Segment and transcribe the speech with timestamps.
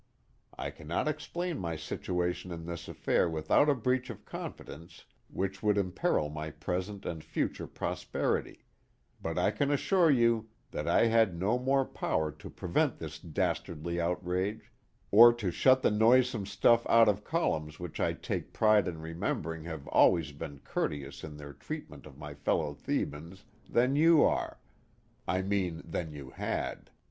[0.57, 5.77] I cannot explain my situation in this affair without a breach of confidence which would
[5.77, 8.63] imperil my present and future prosperity;
[9.21, 14.01] but I can assure you that I had no more power to prevent this dastardly
[14.01, 14.71] outrage,
[15.11, 19.65] or to shut the noisome stuff out of columns which I take pride in remembering
[19.65, 24.57] have always been courteous in their treatment of my fellow Thebans, than you are
[25.27, 26.89] I mean than you had.